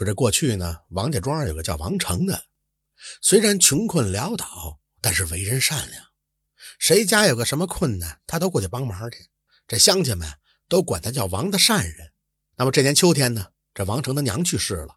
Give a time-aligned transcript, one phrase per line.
[0.00, 2.44] 说这过去呢，王家庄有个叫王成的，
[3.20, 6.02] 虽然穷困潦倒，但是为人善良，
[6.78, 9.28] 谁家有个什么困难，他都过去帮忙去。
[9.68, 10.26] 这乡亲们
[10.70, 12.12] 都管他叫王的善人。
[12.56, 14.96] 那么这年秋天呢，这王成的娘去世了，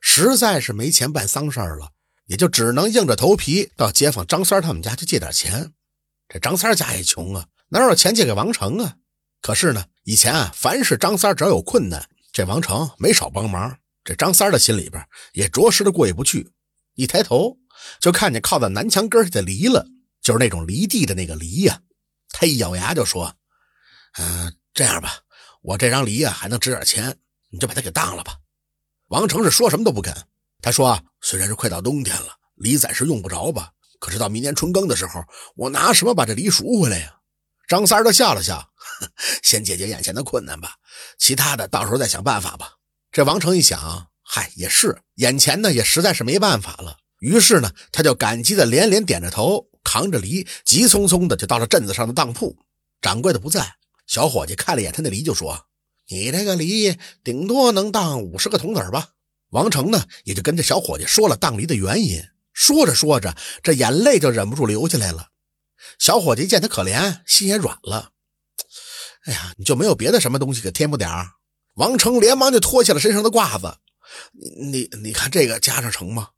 [0.00, 1.92] 实在是没钱办丧事了，
[2.24, 5.74] 也就只能硬着头皮到街坊张三他们家去借点钱。
[6.30, 8.96] 这张三家也穷啊，哪有钱借给王成啊？
[9.42, 13.76] 可是呢，以前啊，凡是张三只要有困难，这王成没少帮忙。
[14.10, 16.50] 这张三的心里边也着实的过意不去，
[16.94, 17.56] 一抬头
[18.00, 19.86] 就看见靠在南墙根下的梨了，
[20.20, 21.80] 就是那种犁地的那个犁呀。
[22.30, 23.32] 他一咬牙就说
[24.18, 25.20] ：“嗯，这样吧，
[25.62, 27.16] 我这张犁啊还能值点钱，
[27.50, 28.36] 你就把它给当了吧。”
[29.10, 30.12] 王成是说什么都不肯。
[30.60, 35.22] 他说：“虽然是快到冬天了，梨暂时用不着吧，可是到明年春耕的时候，
[35.54, 37.20] 我拿什么把这梨赎回来呀？”
[37.68, 38.72] 张三就笑了笑
[39.44, 40.74] ：“先解决眼前的困难吧，
[41.16, 42.72] 其他的到时候再想办法吧。”
[43.12, 46.98] 这王成一想，嗨，也是，眼前呢也实在是没办法了。
[47.18, 52.56] 于是呢，他就感激的连连点着头，扛着梨，急匆匆的就到了镇子上的当铺。
[53.02, 53.74] 掌柜的不在，
[54.06, 55.66] 小伙计看了一眼他那梨，就说
[56.08, 59.08] ：“你这个梨顶多能当五十个铜子吧。”
[59.50, 62.22] 王成呢也就跟这小伙计说了当梨的原因。
[62.52, 65.30] 说着说着，这眼泪就忍不住流下来了。
[65.98, 68.12] 小伙计见他可怜，心也软了。
[69.24, 71.32] 哎呀，你就没有别的什么东西给添补点儿？
[71.80, 73.74] 王成连忙就脱下了身上的褂子，
[74.60, 76.28] 你你你看这个加上成吗？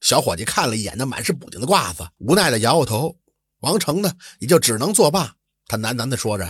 [0.00, 3.18] 小伙计看了一眼那满是补丁的褂子，无奈的摇摇头。
[3.62, 5.34] 王成呢，也就只能作罢。
[5.66, 6.44] 他喃喃的说着：“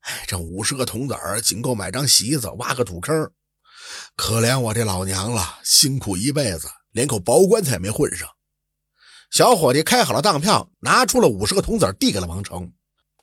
[0.00, 3.30] 哎，这五十个铜子儿仅够买张席子，挖个土坑。
[4.16, 8.26] 可怜我这老娘了，辛苦一辈子，连口薄棺材也没混上。”
[9.30, 12.72] 小伙计开好了当票，拿出了五十个铜子递给了王成。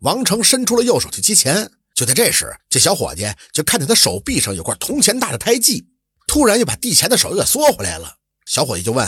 [0.01, 1.71] 王成伸出了右手去接钱。
[1.97, 5.87] 就在这时，这小伙计就看见他手臂上有块铜钱大的胎记，
[6.27, 8.17] 突然又把递钱的手又给缩回来了。
[8.45, 9.03] 小伙计就问：“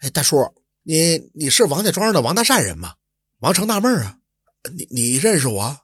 [0.00, 0.36] 哎，大叔，
[0.82, 2.96] 你你是王家庄的王大善人吗？”
[3.40, 4.18] 王成纳闷啊，
[4.76, 5.78] 你你认识我？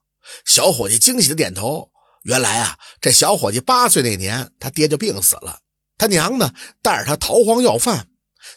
[0.44, 1.90] 小伙计惊喜的点头。
[2.24, 5.60] 原来啊，这小伙计八岁那年，他爹就病死了，
[5.96, 8.08] 他娘呢带着他逃荒要饭，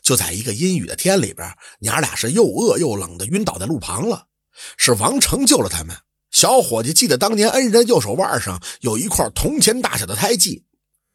[0.04, 1.50] 就在一个阴雨的天里边，
[1.80, 4.28] 娘俩是又饿又冷的晕倒在路旁了，
[4.76, 5.96] 是王成救了他们。
[6.36, 10.66] 小伙计记得当年恩人右手腕上有一块铜钱大小的胎记，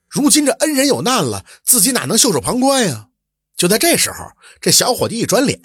[0.09, 3.09] 如今这恩人有难了，自己哪能袖手旁观呀？
[3.55, 4.31] 就在这时候，
[4.63, 5.61] 这小伙计一转脸，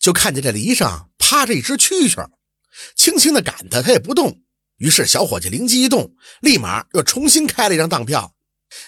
[0.00, 2.28] 就看见这梨上趴着一只蛐蛐，
[2.96, 4.40] 轻轻的赶他，他也不动。
[4.78, 8.34] 于是小伙计灵机一动，立马又重新开了一张当票，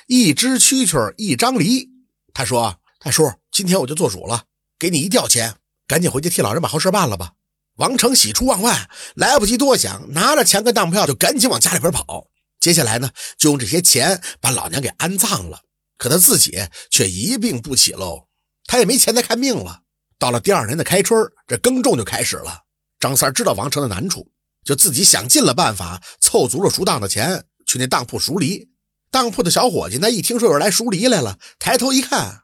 [0.09, 1.89] 一只蛐蛐一张梨。
[2.35, 5.55] 他说：“大叔，今天我就做主了，给你一吊钱，
[5.87, 7.35] 赶紧回去替老人把后事办了吧。”
[7.81, 12.29] 王成喜出望外，来不及多想，拿着钱跟当票就赶紧往家里边跑。
[12.61, 15.63] 接下来呢，就用这些钱把老娘给安葬了。
[15.97, 18.29] 可他自己却一病不起喽，
[18.67, 19.81] 他也没钱再看病了。
[20.19, 22.65] 到了第二年的开春，这耕种就开始了。
[22.99, 24.31] 张三知道王成的难处，
[24.63, 28.69] 就自己想尽了办法，凑足了赎当的钱，去那当铺赎梨。
[29.11, 32.43] 当铺的小伙计那一听说有人来赎梨来了，抬头一看，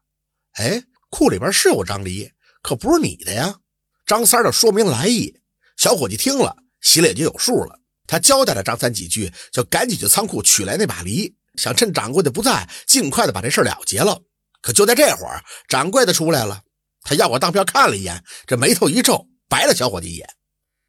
[0.55, 2.33] 哎，库里边是有张梨，
[2.63, 3.57] 可不是你的呀。
[4.07, 5.35] 张三的说明来意，
[5.77, 7.81] 小伙计听了，心里就有数了。
[8.07, 14.23] 他交代了张三几句，就赶紧去仓库取来那把梨，想趁掌柜的不在，尽快的把这事了结了。
[14.63, 16.63] 可就在这会儿，掌柜的出来了，
[17.03, 20.29] 他要我当票看了一眼，这眉头一皱，白了小伙计一眼，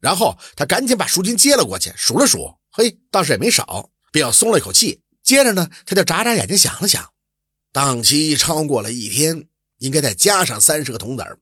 [0.00, 5.02] 然后他赶紧把赎金接了过去，数了数，嘿，倒是也没少，便要松了一口气。
[5.24, 7.12] 接着呢，他就眨眨眼睛想了想，
[7.72, 9.48] 档期超过了一天，
[9.78, 11.40] 应该再加上三十个铜子儿。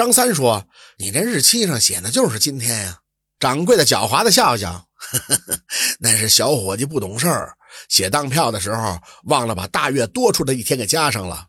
[0.00, 0.66] 张三说
[0.96, 3.00] ：“你这日期上写的就是今天呀。”
[3.38, 5.60] 掌柜的狡猾的笑笑：“呵 呵
[5.98, 7.52] 那是小伙计不懂事儿，
[7.90, 11.48] 写当票的时候忘了把大月多出的一天给加上了。”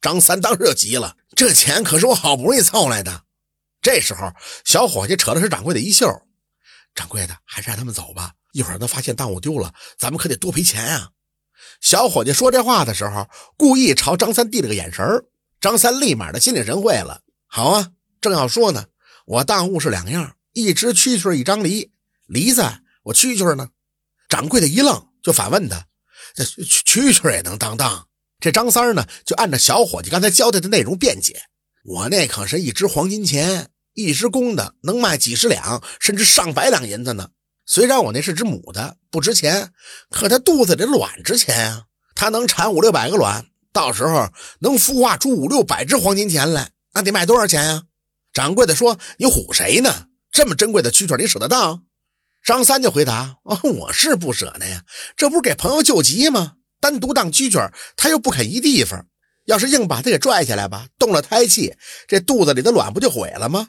[0.00, 3.24] 张三当时就急了：“这钱可是我好不容易凑来的。”
[3.82, 4.32] 这时候，
[4.64, 6.08] 小伙计扯的是掌柜的衣袖
[6.96, 11.10] ：“掌柜的，还是让他们走吧，一会儿他发现当物丢了，咱们可得多赔钱呀。”
[11.82, 13.28] 小伙计说这话的时候，
[13.58, 15.04] 故意朝张三递了个眼神
[15.60, 17.20] 张三立马的心领神会了。
[17.56, 18.86] 好啊，正要说呢，
[19.26, 21.92] 我当物是两样，一只蛐蛐，一张梨，
[22.26, 23.68] 梨在，我蛐蛐呢？
[24.28, 25.86] 掌柜的一愣，就反问他
[26.34, 28.08] ：“蛐蛐也能当当？”
[28.42, 31.42] 这张三呢，就按照小伙计刚才交代的内容辩解
[31.86, 37.28] ：“我那可是一只黄金钱，一只公的能卖几十两，甚至上百两银子呢。
[37.66, 39.72] 虽然我那是只母的，不值钱，
[40.10, 41.84] 可它肚子里卵值钱啊，
[42.16, 44.28] 它能产五六百个卵，到时候
[44.58, 47.82] 能孵化出五六百只黄金钱来。”那得卖多少钱呀？
[48.32, 50.06] 掌柜的说：“你唬谁呢？
[50.30, 51.84] 这么珍贵的蛐蛐，你舍得当？”
[52.44, 54.82] 张三就回答：“哦，我是不舍得呀，
[55.16, 56.54] 这不是给朋友救急吗？
[56.80, 59.06] 单独当蛐蛐，他又不肯一地方，
[59.46, 61.74] 要是硬把他给拽下来吧，动了胎气，
[62.06, 63.68] 这肚子里的卵不就毁了吗？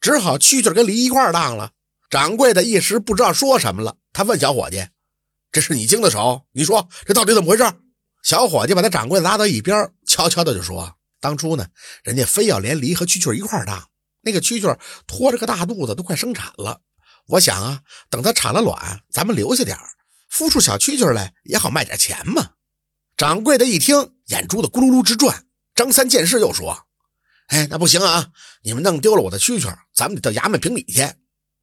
[0.00, 1.72] 只好蛐蛐跟梨一块当了。
[2.08, 4.86] 掌柜的一时不知道说什么了，他问小伙计
[5.52, 6.42] ：“这是你经的手？
[6.52, 7.64] 你说这到底怎么回事？”
[8.22, 10.94] 小伙计把他掌柜拉到一边，悄悄的就说
[11.24, 11.66] ：“当初呢，
[12.02, 13.88] 人家非要连梨和蛐蛐一块儿当，
[14.20, 16.82] 那个蛐蛐拖着个大肚子都快生产了。
[17.28, 17.80] 我想啊，
[18.10, 19.74] 等它产了卵，咱们留下点
[20.30, 22.50] 孵出小蛐蛐来也好卖点钱嘛。”
[23.16, 25.46] 掌柜的一听，眼珠子咕噜噜直转。
[25.74, 26.86] 张三见势又说
[27.48, 28.28] ：“哎，那不行啊！
[28.62, 31.10] 你们弄丢了我的蛐蛐，咱们得到衙门评理去。”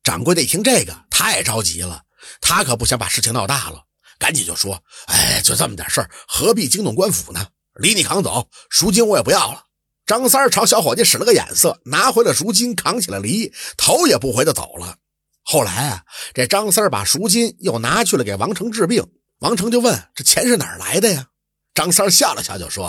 [0.01, 2.01] 掌柜的一听这个，太着急了，
[2.41, 3.83] 他可不想把事情闹大了，
[4.17, 7.45] 赶紧就说：“哎，就这么点事儿，何必惊动官府呢？
[7.75, 9.65] 梨你扛走，赎金我也不要了。”
[10.05, 14.97] 张三朝小伙计使了个眼色，拿回了赎金，扛起了梨，头也不回的走了。
[15.43, 16.03] 后来啊，
[16.33, 19.05] 这张三把赎金又拿去了给王成治病，
[19.39, 21.29] 王成就问：“这钱是哪儿来的呀？”
[21.73, 22.87] 张三笑了笑就说：“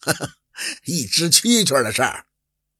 [0.00, 0.30] 呵呵，
[0.86, 2.24] 一只蛐蛐的事儿。”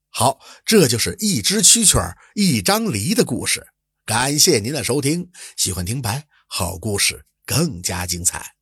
[0.09, 3.67] 好，这就是一只蛐蛐一张梨的故事。
[4.07, 8.55] 感谢您的收听，喜欢听白好故事更加精彩。